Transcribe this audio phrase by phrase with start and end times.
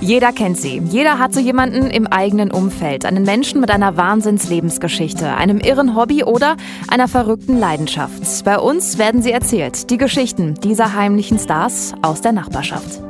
[0.00, 0.80] Jeder kennt sie.
[0.90, 3.04] Jeder hat so jemanden im eigenen Umfeld.
[3.04, 8.44] Einen Menschen mit einer Wahnsinnslebensgeschichte, einem irren Hobby oder einer verrückten Leidenschaft.
[8.44, 9.90] Bei uns werden sie erzählt.
[9.90, 13.02] Die Geschichten dieser heimlichen Stars aus der Nachbarschaft.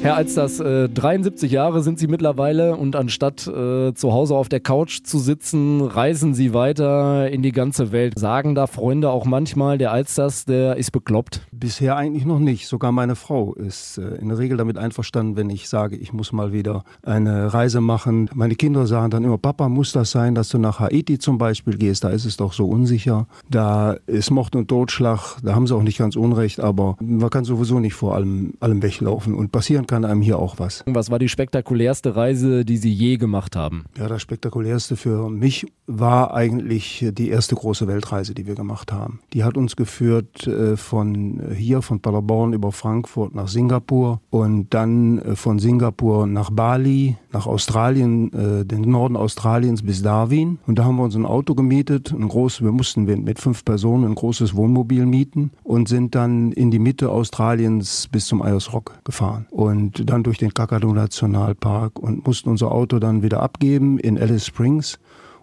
[0.00, 4.60] Herr Alsters, äh, 73 Jahre sind Sie mittlerweile und anstatt äh, zu Hause auf der
[4.60, 8.18] Couch zu sitzen, reisen Sie weiter in die ganze Welt.
[8.18, 11.42] Sagen da Freunde auch manchmal, der Alsters, der ist bekloppt?
[11.60, 12.66] Bisher eigentlich noch nicht.
[12.66, 16.32] Sogar meine Frau ist äh, in der Regel damit einverstanden, wenn ich sage, ich muss
[16.32, 18.30] mal wieder eine Reise machen.
[18.34, 21.76] Meine Kinder sagen dann immer, Papa, muss das sein, dass du nach Haiti zum Beispiel
[21.76, 22.02] gehst?
[22.02, 23.26] Da ist es doch so unsicher.
[23.50, 25.36] Da ist Mord und Totschlag.
[25.42, 28.82] Da haben sie auch nicht ganz Unrecht, aber man kann sowieso nicht vor allem, allem
[28.82, 29.34] weglaufen.
[29.34, 30.82] Und passieren kann einem hier auch was.
[30.86, 33.84] Was war die spektakulärste Reise, die Sie je gemacht haben?
[33.98, 39.20] Ja, das spektakulärste für mich war eigentlich die erste große Weltreise, die wir gemacht haben.
[39.34, 45.18] Die hat uns geführt äh, von hier, von Paderborn über Frankfurt nach Singapur und dann
[45.18, 50.58] äh, von Singapur nach Bali, nach Australien, äh, den Norden Australiens bis Darwin.
[50.66, 54.04] Und da haben wir uns ein Auto gemietet, ein großes, wir mussten mit fünf Personen
[54.04, 58.98] ein großes Wohnmobil mieten und sind dann in die Mitte Australiens bis zum Ayers Rock
[59.04, 59.46] gefahren.
[59.50, 64.18] Und und dann durch den Kakadu Nationalpark und mussten unser Auto dann wieder abgeben in
[64.18, 64.98] Alice Springs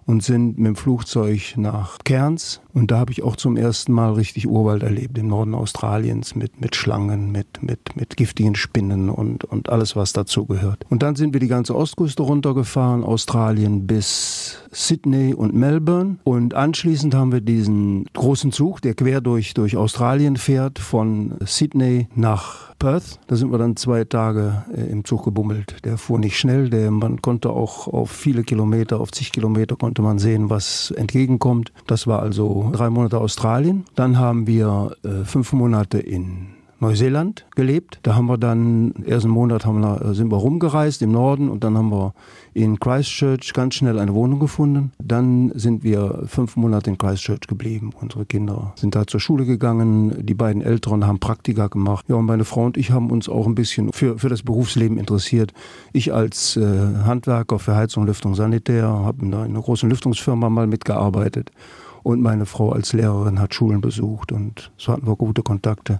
[0.08, 2.61] und sind mit dem Flugzeug nach Cairns.
[2.73, 6.61] Und da habe ich auch zum ersten Mal richtig Urwald erlebt, im Norden Australiens, mit,
[6.61, 10.85] mit Schlangen, mit, mit, mit giftigen Spinnen und, und alles, was dazu gehört.
[10.89, 16.17] Und dann sind wir die ganze Ostküste runtergefahren, Australien bis Sydney und Melbourne.
[16.23, 22.08] Und anschließend haben wir diesen großen Zug, der quer durch, durch Australien fährt, von Sydney
[22.16, 23.19] nach Perth.
[23.28, 25.83] Da sind wir dann zwei Tage äh, im Zug gebummelt.
[25.83, 29.97] Der fuhr nicht schnell, der, man konnte auch auf viele Kilometer, auf zig Kilometer konnte
[30.03, 31.72] man sehen, was entgegenkommt.
[31.88, 33.86] Das war also drei Monate Australien.
[33.95, 38.00] Dann haben wir äh, fünf Monate in Neuseeland gelebt.
[38.03, 41.64] Da haben wir dann, ersten Monat haben wir, äh, sind wir rumgereist im Norden und
[41.64, 42.14] dann haben wir
[42.53, 44.92] in Christchurch ganz schnell eine Wohnung gefunden.
[45.00, 47.92] Dann sind wir fünf Monate in Christchurch geblieben.
[48.00, 50.25] Unsere Kinder sind da zur Schule gegangen.
[50.25, 52.06] Die beiden Älteren haben Praktika gemacht.
[52.07, 54.97] Ja, und meine Frau und ich haben uns auch ein bisschen für, für das Berufsleben
[54.97, 55.53] interessiert.
[55.94, 56.63] Ich als äh,
[57.06, 61.52] Handwerker für Heizung, Lüftung, Sanitär habe in einer großen Lüftungsfirma mal mitgearbeitet.
[62.03, 66.00] Und meine Frau als Lehrerin hat Schulen besucht und so hatten wir gute Kontakte.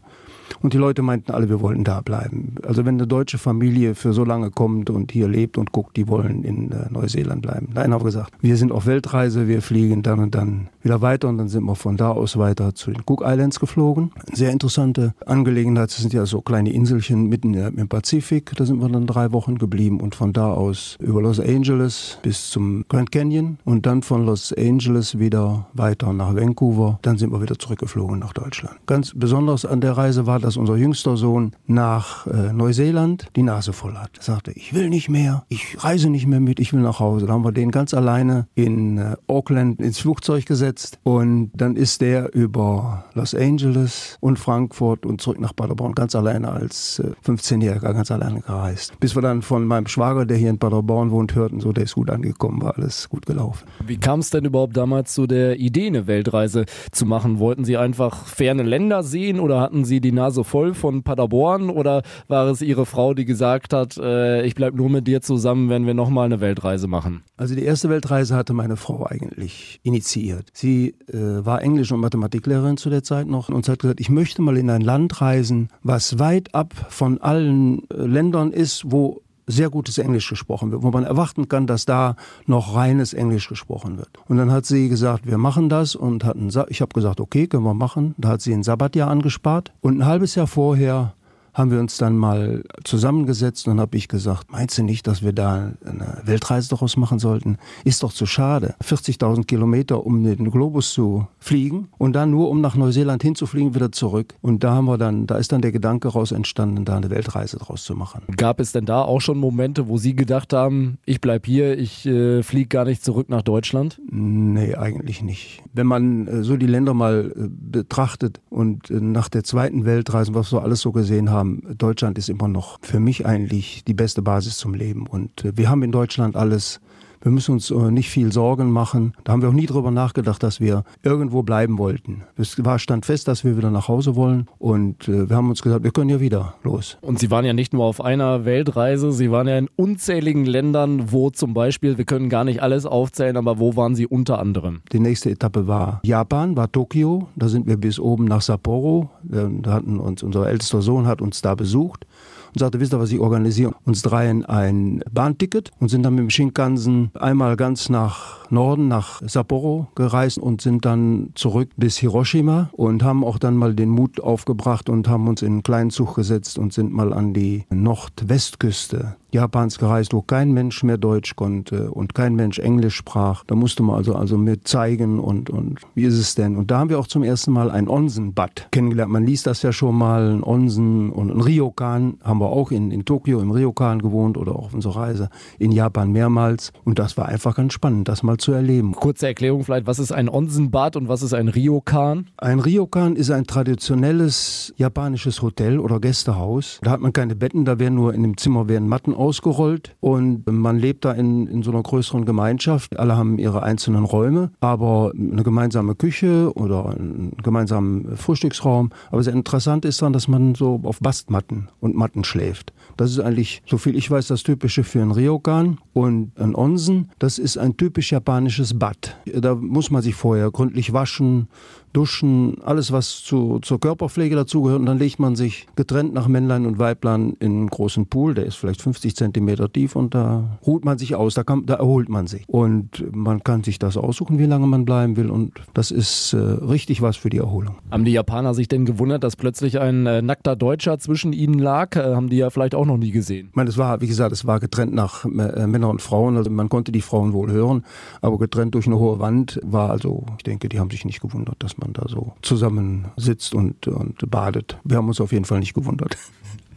[0.62, 2.56] Und die Leute meinten alle, wir wollten da bleiben.
[2.66, 6.08] Also wenn eine deutsche Familie für so lange kommt und hier lebt und guckt, die
[6.08, 7.69] wollen in äh, Neuseeland bleiben.
[7.74, 11.38] Nein, haben gesagt, wir sind auf Weltreise, wir fliegen dann und dann wieder weiter und
[11.38, 14.12] dann sind wir von da aus weiter zu den Cook Islands geflogen.
[14.31, 15.90] Sehr interessante Angelegenheit.
[15.90, 18.53] Das sind ja so kleine Inselchen mitten im Pazifik.
[18.56, 22.50] Da sind wir dann drei Wochen geblieben und von da aus über Los Angeles bis
[22.50, 27.00] zum Grand Canyon und dann von Los Angeles wieder weiter nach Vancouver.
[27.02, 28.78] Dann sind wir wieder zurückgeflogen nach Deutschland.
[28.86, 33.74] Ganz besonders an der Reise war, dass unser jüngster Sohn nach äh, Neuseeland die Nase
[33.74, 34.12] voll hat.
[34.20, 37.26] Er sagte, ich will nicht mehr, ich reise nicht mehr mit, ich will nach Hause.
[37.26, 42.02] Da haben wir den ganz alleine in äh, Auckland ins Flugzeug gesetzt und dann ist
[42.02, 47.94] der über Los Angeles und Frankfurt und zurück nach Paderborn ganz alleine als äh, 15-Jähriger
[47.94, 49.00] ganz alleine gereist.
[49.00, 51.96] Bis wir dann von meinem Schwager, der hier in Paderborn wohnt, hörten, so der ist
[51.96, 53.68] gut angekommen, war alles gut gelaufen.
[53.86, 57.40] Wie kam es denn überhaupt damals zu der Idee, eine Weltreise zu machen?
[57.40, 61.70] Wollten Sie einfach ferne Länder sehen oder hatten Sie die Nase Nase voll von Paderborn
[61.70, 65.70] oder war es Ihre Frau, die gesagt hat, äh, ich bleibe nur mit dir zusammen,
[65.70, 67.24] wenn wir nochmal eine Weltreise machen?
[67.38, 70.50] Also die erste Weltreise hatte meine Frau eigentlich initiiert.
[70.54, 74.41] Sie äh, war Englisch- und Mathematiklehrerin zu der Zeit noch und hat gesagt, ich möchte
[74.41, 79.69] mal in ein Land reisen, was weit ab von allen äh, Ländern ist, wo sehr
[79.69, 84.09] gutes Englisch gesprochen wird, wo man erwarten kann, dass da noch reines Englisch gesprochen wird.
[84.28, 87.63] Und dann hat sie gesagt, wir machen das und hatten, ich habe gesagt, okay, können
[87.63, 88.13] wir machen.
[88.17, 91.13] Da hat sie ein Sabbatjahr angespart und ein halbes Jahr vorher
[91.57, 95.34] haben wir uns dann mal zusammengesetzt und habe ich gesagt, meinst du nicht, dass wir
[95.34, 97.57] da eine Weltreise daraus machen sollten?
[97.84, 98.75] Ist doch zu schade.
[98.84, 103.91] 40.000 Kilometer, um den Globus zu fliegen und dann nur, um nach Neuseeland hinzufliegen, wieder
[103.91, 104.35] zurück.
[104.41, 107.57] Und da haben wir dann, da ist dann der Gedanke raus entstanden, da eine Weltreise
[107.57, 108.22] draus zu machen.
[108.38, 112.05] Gab es denn da auch schon Momente, wo Sie gedacht haben, ich bleib hier, ich
[112.05, 113.99] äh, fliege gar nicht zurück nach Deutschland?
[114.11, 115.64] Nee, eigentlich nicht.
[115.73, 120.35] Wenn man äh, so die Länder mal äh, betrachtet und äh, nach der zweiten Weltreise,
[120.35, 123.94] was wir alles so gesehen haben, haben, Deutschland ist immer noch für mich eigentlich die
[123.94, 125.08] beste Basis zum Leben.
[125.08, 126.79] Und äh, wir haben in Deutschland alles
[127.22, 129.14] wir müssen uns äh, nicht viel Sorgen machen.
[129.23, 132.23] Da haben wir auch nie drüber nachgedacht, dass wir irgendwo bleiben wollten.
[132.37, 135.61] Es war stand fest, dass wir wieder nach Hause wollen und äh, wir haben uns
[135.61, 136.97] gesagt, wir können ja wieder los.
[137.02, 141.11] Und Sie waren ja nicht nur auf einer Weltreise, Sie waren ja in unzähligen Ländern,
[141.11, 144.81] wo zum Beispiel, wir können gar nicht alles aufzählen, aber wo waren Sie unter anderem?
[144.91, 147.28] Die nächste Etappe war Japan, war Tokio.
[147.35, 149.09] Da sind wir bis oben nach Sapporo.
[149.23, 152.05] Da hatten uns, unser ältester Sohn hat uns da besucht.
[152.53, 156.23] Und sagte, wisst ihr was, ich organisiere uns dreien ein Bahnticket und sind dann mit
[156.23, 162.70] dem Shinkansen einmal ganz nach Norden, nach Sapporo gereist und sind dann zurück bis Hiroshima
[162.73, 166.16] und haben auch dann mal den Mut aufgebracht und haben uns in einen kleinen Zug
[166.16, 171.91] gesetzt und sind mal an die Nordwestküste Japans gereist, wo kein Mensch mehr Deutsch konnte
[171.91, 173.44] und kein Mensch Englisch sprach.
[173.46, 176.56] Da musste man also, also mit zeigen und, und wie ist es denn?
[176.56, 179.12] Und da haben wir auch zum ersten Mal ein Onsen-Bad kennengelernt.
[179.12, 182.91] Man liest das ja schon mal, ein Onsen und ein Ryokan haben wir auch in,
[182.91, 186.72] in Tokio im Ryokan gewohnt oder auch auf unserer Reise in Japan mehrmals.
[186.85, 188.94] Und das war einfach ganz spannend, das mal zu erleben.
[188.94, 192.28] Kurze Erklärung vielleicht, was ist ein Onsenbad und was ist ein Ryokan?
[192.38, 196.80] Ein Ryokan ist ein traditionelles japanisches Hotel oder Gästehaus.
[196.82, 200.49] Da hat man keine Betten, da werden nur in dem Zimmer werden Matten ausgerollt und
[200.49, 202.97] man lebt da in, in so einer größeren Gemeinschaft.
[202.99, 208.91] Alle haben ihre einzelnen Räume, aber eine gemeinsame Küche oder einen gemeinsamen Frühstücksraum.
[209.11, 212.73] Aber sehr interessant ist dann, dass man so auf Bastmatten und Matten schläft.
[212.96, 215.79] Das ist eigentlich, soviel ich weiß, das Typische für ein Ryokan.
[215.93, 219.17] Und ein Onsen, das ist ein typisch japanisches Bad.
[219.25, 221.47] Da muss man sich vorher gründlich waschen,
[221.93, 224.79] Duschen, alles was zu, zur Körperpflege dazugehört.
[224.79, 228.45] Und dann legt man sich getrennt nach Männlein und Weiblein in einen großen Pool, der
[228.45, 232.09] ist vielleicht 50 Zentimeter tief und da ruht man sich aus, da, kann, da erholt
[232.09, 232.43] man sich.
[232.47, 236.37] Und man kann sich das aussuchen, wie lange man bleiben will und das ist äh,
[236.37, 237.75] richtig was für die Erholung.
[237.91, 241.95] Haben die Japaner sich denn gewundert, dass plötzlich ein äh, nackter Deutscher zwischen ihnen lag?
[241.95, 243.47] Äh, haben die ja vielleicht auch noch nie gesehen.
[243.49, 246.49] Ich meine, es war, wie gesagt, es war getrennt nach äh, Männer und Frauen, also
[246.49, 247.84] man konnte die Frauen wohl hören,
[248.22, 251.55] aber getrennt durch eine hohe Wand war also, ich denke, die haben sich nicht gewundert,
[251.59, 254.78] dass man man da so zusammensitzt und, und badet.
[254.84, 256.18] Wir haben uns auf jeden Fall nicht gewundert.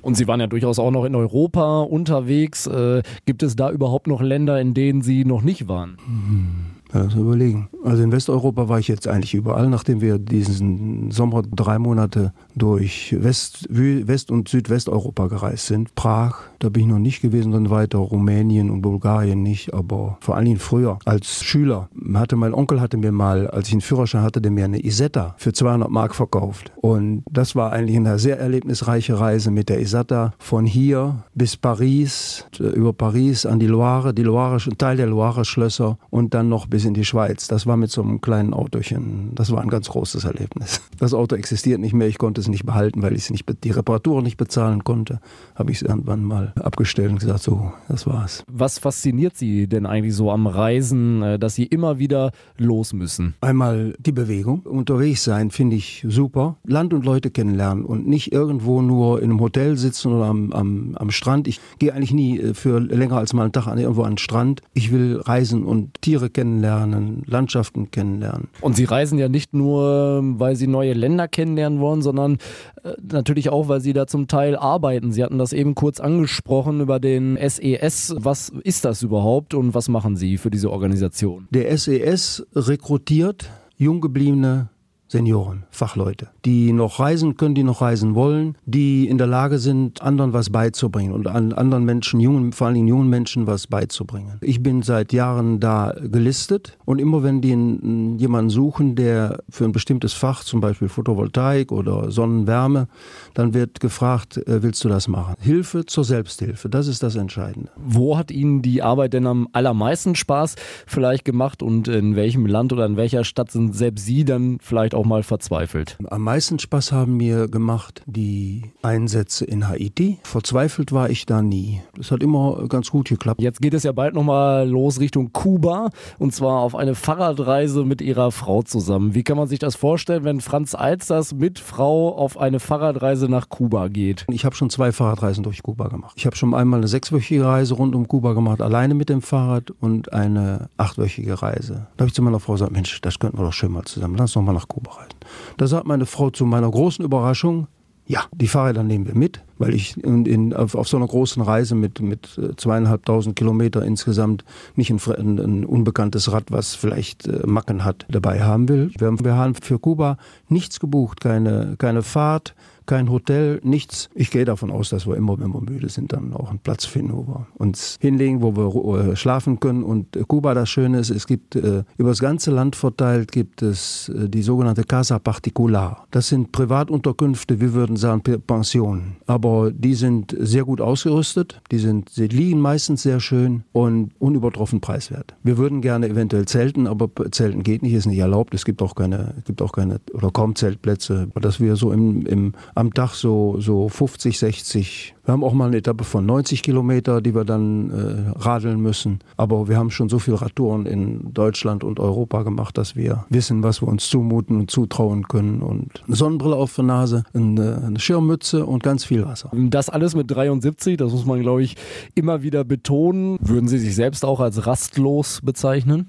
[0.03, 2.67] Und Sie waren ja durchaus auch noch in Europa unterwegs.
[2.67, 5.99] Äh, gibt es da überhaupt noch Länder, in denen Sie noch nicht waren?
[6.07, 6.49] Hm.
[6.93, 7.69] Ja, das überlegen.
[7.85, 13.15] Also in Westeuropa war ich jetzt eigentlich überall, nachdem wir diesen Sommer drei Monate durch
[13.17, 15.95] West, West- und Südwesteuropa gereist sind.
[15.95, 20.37] Prag, da bin ich noch nicht gewesen, dann weiter Rumänien und Bulgarien nicht, aber vor
[20.37, 24.23] allen Dingen früher als Schüler hatte mein Onkel hatte mir mal, als ich einen Führerschein
[24.23, 26.73] hatte, der mir eine Isetta für 200 Mark verkauft.
[26.77, 32.47] Und das war eigentlich eine sehr erlebnisreiche Reise mit der Isetta von hier bis Paris,
[32.59, 36.87] über Paris an die Loire, die Loire, Teil der Loire-Schlösser und dann noch bis bis
[36.87, 37.47] in die Schweiz.
[37.47, 39.33] Das war mit so einem kleinen Autochen.
[39.35, 40.81] Das war ein ganz großes Erlebnis.
[40.99, 42.09] Das Auto existiert nicht mehr.
[42.09, 45.21] Ich konnte es nicht behalten, weil ich es nicht, die Reparatur nicht bezahlen konnte.
[45.55, 48.45] Habe ich es irgendwann mal abgestellt und gesagt, so, das war's.
[48.51, 53.35] Was fasziniert Sie denn eigentlich so am Reisen, äh, dass Sie immer wieder los müssen?
[53.41, 54.61] Einmal die Bewegung.
[54.61, 56.57] Unterwegs sein finde ich super.
[56.65, 60.97] Land und Leute kennenlernen und nicht irgendwo nur in einem Hotel sitzen oder am, am,
[60.97, 61.49] am Strand.
[61.49, 64.63] Ich gehe eigentlich nie äh, für länger als mal einen Tag irgendwo an den Strand.
[64.75, 68.49] Ich will reisen und Tiere kennenlernen Landschaften kennenlernen.
[68.61, 72.39] Und Sie reisen ja nicht nur, weil Sie neue Länder kennenlernen wollen, sondern
[72.83, 75.13] äh, natürlich auch, weil Sie da zum Teil arbeiten.
[75.13, 76.40] Sie hatten das eben kurz angesprochen
[76.81, 78.11] über den SES.
[78.11, 81.49] E was ist das überhaupt und was machen Sie für diese Organisation?
[81.51, 84.69] Der SES e rekrutiert junggebliebene
[85.11, 90.01] Senioren, Fachleute, die noch reisen können, die noch reisen wollen, die in der Lage sind,
[90.03, 94.39] anderen was beizubringen und an anderen Menschen, jungen, vor allen Dingen jungen Menschen was beizubringen.
[94.41, 99.73] Ich bin seit Jahren da gelistet und immer wenn die jemanden suchen, der für ein
[99.73, 102.87] bestimmtes Fach, zum Beispiel Photovoltaik oder Sonnenwärme,
[103.35, 105.35] dann wird gefragt, äh, willst du das machen?
[105.41, 107.71] Hilfe zur Selbsthilfe, das ist das Entscheidende.
[107.77, 110.55] Wo hat Ihnen die Arbeit denn am allermeisten Spaß
[110.87, 114.95] vielleicht gemacht und in welchem Land oder in welcher Stadt sind selbst Sie dann vielleicht
[114.95, 115.97] auch auch mal verzweifelt?
[116.09, 120.19] Am meisten Spaß haben mir gemacht die Einsätze in Haiti.
[120.23, 121.81] Verzweifelt war ich da nie.
[121.97, 123.41] Das hat immer ganz gut geklappt.
[123.41, 125.89] Jetzt geht es ja bald nochmal los Richtung Kuba
[126.19, 129.15] und zwar auf eine Fahrradreise mit ihrer Frau zusammen.
[129.15, 133.49] Wie kann man sich das vorstellen, wenn Franz Alsters mit Frau auf eine Fahrradreise nach
[133.49, 134.27] Kuba geht?
[134.29, 136.13] Ich habe schon zwei Fahrradreisen durch Kuba gemacht.
[136.17, 139.71] Ich habe schon einmal eine sechswöchige Reise rund um Kuba gemacht, alleine mit dem Fahrrad
[139.81, 141.87] und eine achtwöchige Reise.
[141.97, 144.17] Da habe ich zu meiner Frau gesagt, Mensch, das könnten wir doch schön mal zusammen.
[144.17, 145.17] Lass uns doch mal nach Kuba vorbereiten.
[145.57, 147.67] Da sagt meine Frau zu meiner großen Überraschung,
[148.07, 151.41] ja, die Fahrräder nehmen wir mit, weil ich in, in, auf, auf, so einer großen
[151.43, 154.45] Reise mit, mit äh, zweieinhalbtausend Kilometer insgesamt
[154.75, 158.91] nicht ein, ein, ein, unbekanntes Rad, was vielleicht äh, Macken hat, dabei haben will.
[158.99, 160.17] Wir haben, wir haben für Kuba
[160.49, 162.57] nichts gebucht, keine, keine Fahrt,
[162.91, 164.11] kein Hotel, nichts.
[164.17, 166.87] Ich gehe davon aus, dass wir immer, wenn wir müde sind, dann auch einen Platz
[166.87, 169.85] finden, wo wir uns hinlegen, wo wir äh, schlafen können.
[169.85, 173.63] Und äh, Kuba, das Schöne ist, es gibt äh, über das ganze Land verteilt gibt
[173.63, 176.09] es äh, die sogenannte Casa Particular.
[176.11, 179.19] Das sind Privatunterkünfte, wir würden sagen Pensionen.
[179.29, 184.81] Aber die sind sehr gut ausgerüstet, die, sind, sie liegen meistens sehr schön und unübertroffen
[184.81, 185.37] preiswert.
[185.45, 188.53] Wir würden gerne eventuell zelten, aber zelten geht nicht, ist nicht erlaubt.
[188.53, 191.29] Es gibt auch keine, gibt auch keine oder kaum Zeltplätze.
[191.41, 195.15] Dass wir so im, im am Tag so, so 50, 60.
[195.25, 199.19] Wir haben auch mal eine Etappe von 90 Kilometer, die wir dann äh, radeln müssen.
[199.37, 203.63] Aber wir haben schon so viele Radtouren in Deutschland und Europa gemacht, dass wir wissen,
[203.63, 205.61] was wir uns zumuten und zutrauen können.
[205.61, 209.51] Und eine Sonnenbrille auf der Nase, eine, eine Schirmmütze und ganz viel Wasser.
[209.53, 211.77] Das alles mit 73, das muss man, glaube ich,
[212.15, 213.37] immer wieder betonen.
[213.43, 216.07] Würden Sie sich selbst auch als rastlos bezeichnen?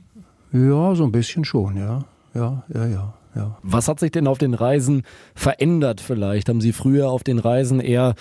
[0.53, 2.05] Ja, so ein bisschen schon, ja.
[2.33, 3.13] Ja, ja, ja.
[3.35, 3.57] Ja.
[3.63, 5.03] Was hat sich denn auf den Reisen
[5.35, 6.49] verändert vielleicht?
[6.49, 8.15] Haben Sie früher auf den Reisen eher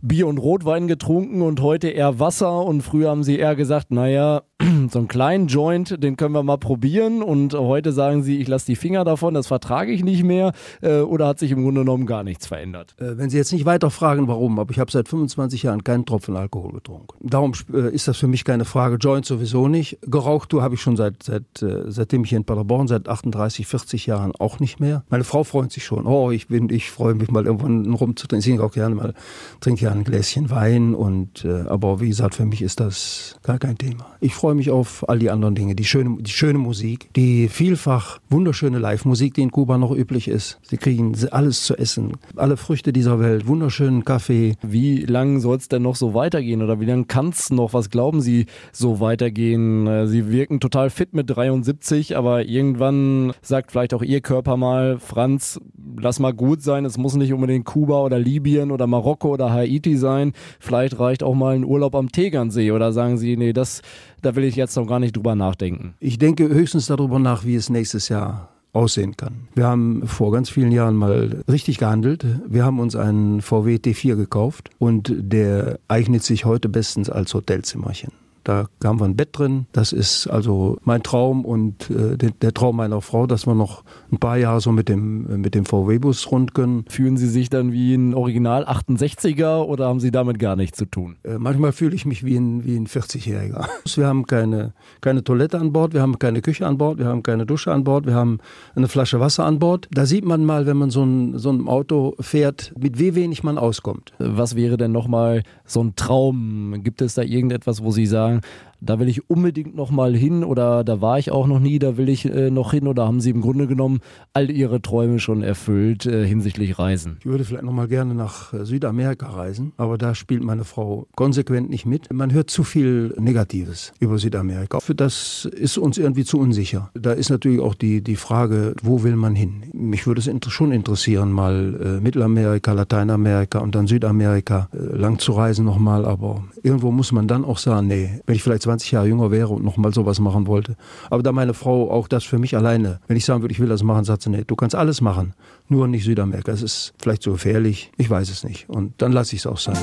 [0.00, 4.42] Bier und Rotwein getrunken und heute eher Wasser und früher haben sie eher gesagt, naja,
[4.90, 8.66] so einen kleinen Joint, den können wir mal probieren und heute sagen sie, ich lasse
[8.66, 10.52] die Finger davon, das vertrage ich nicht mehr
[10.82, 12.94] äh, oder hat sich im Grunde genommen gar nichts verändert?
[12.98, 16.06] Äh, wenn Sie jetzt nicht weiter fragen, warum, aber ich habe seit 25 Jahren keinen
[16.06, 17.16] Tropfen Alkohol getrunken.
[17.20, 19.98] Darum äh, ist das für mich keine Frage, Joint sowieso nicht.
[20.02, 24.60] Geraucht habe ich schon seit, seit seitdem ich in Paderborn, seit 38, 40 Jahren auch
[24.60, 25.04] nicht mehr.
[25.08, 28.44] Meine Frau freut sich schon, oh, ich bin, ich freue mich mal irgendwann rumzutrinken, ich
[28.44, 29.14] trinke auch gerne mal,
[29.60, 33.58] trinke ja ein Gläschen Wein und äh, aber wie gesagt, für mich ist das gar
[33.58, 34.06] kein Thema.
[34.20, 38.18] Ich freue mich auf all die anderen Dinge, die schöne, die schöne Musik, die vielfach
[38.28, 40.58] wunderschöne Live-Musik, die in Kuba noch üblich ist.
[40.62, 44.56] Sie kriegen alles zu essen, alle Früchte dieser Welt, wunderschönen Kaffee.
[44.62, 47.72] Wie lange soll es denn noch so weitergehen oder wie lange kann es noch?
[47.72, 49.86] Was glauben Sie so weitergehen?
[49.86, 54.98] Äh, Sie wirken total fit mit 73, aber irgendwann sagt vielleicht auch Ihr Körper mal,
[54.98, 55.60] Franz,
[55.98, 59.77] lass mal gut sein, es muss nicht unbedingt Kuba oder Libyen oder Marokko oder Haiti
[59.96, 60.32] sein.
[60.60, 63.82] Vielleicht reicht auch mal ein Urlaub am Tegernsee oder sagen Sie, nee, das,
[64.22, 65.94] da will ich jetzt noch gar nicht drüber nachdenken.
[66.00, 69.48] Ich denke höchstens darüber nach, wie es nächstes Jahr aussehen kann.
[69.54, 72.24] Wir haben vor ganz vielen Jahren mal richtig gehandelt.
[72.46, 78.12] Wir haben uns einen VW T4 gekauft und der eignet sich heute bestens als Hotelzimmerchen.
[78.44, 79.66] Da haben wir ein Bett drin.
[79.72, 84.18] Das ist also mein Traum und äh, der, Traum meiner Frau, dass wir noch ein
[84.18, 86.84] paar Jahre so mit dem, mit dem VW-Bus rund können.
[86.88, 90.86] Fühlen Sie sich dann wie ein Original 68er oder haben Sie damit gar nichts zu
[90.86, 91.16] tun?
[91.24, 93.66] Äh, manchmal fühle ich mich wie ein, wie ein 40-Jähriger.
[93.96, 97.22] Wir haben keine, keine Toilette an Bord, wir haben keine Küche an Bord, wir haben
[97.22, 98.38] keine Dusche an Bord, wir haben
[98.76, 99.88] eine Flasche Wasser an Bord.
[99.90, 103.42] Da sieht man mal, wenn man so ein, so ein Auto fährt, mit wie wenig
[103.42, 104.12] man auskommt.
[104.18, 106.82] Was wäre denn nochmal so ein Traum?
[106.84, 110.44] Gibt es da irgendetwas, wo Sie sagen, sagen, da will ich unbedingt noch mal hin
[110.44, 113.20] oder da war ich auch noch nie, da will ich äh, noch hin oder haben
[113.20, 114.00] Sie im Grunde genommen
[114.32, 117.16] all Ihre Träume schon erfüllt äh, hinsichtlich Reisen?
[117.20, 121.06] Ich würde vielleicht noch mal gerne nach äh, Südamerika reisen, aber da spielt meine Frau
[121.16, 122.12] konsequent nicht mit.
[122.12, 124.78] Man hört zu viel Negatives über Südamerika.
[124.96, 126.90] Das ist uns irgendwie zu unsicher.
[126.94, 129.64] Da ist natürlich auch die, die Frage, wo will man hin?
[129.72, 135.32] Mich würde es schon interessieren, mal äh, Mittelamerika, Lateinamerika und dann Südamerika äh, lang zu
[135.32, 138.92] reisen noch mal, aber irgendwo muss man dann auch sagen, nee, wenn ich vielleicht 20
[138.92, 140.76] Jahre jünger wäre und nochmal sowas machen wollte.
[141.08, 143.68] Aber da meine Frau auch das für mich alleine, wenn ich sagen würde, ich will
[143.68, 145.32] das machen, sagt sie, nee, du kannst alles machen,
[145.68, 146.52] nur nicht Südamerika.
[146.52, 148.68] Es ist vielleicht so gefährlich, ich weiß es nicht.
[148.68, 149.78] Und dann lasse ich es auch sein.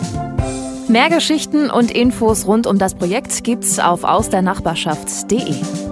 [0.88, 5.85] Mehr Geschichten und Infos rund um das Projekt gibt's auf ausdernachbarschaft.de.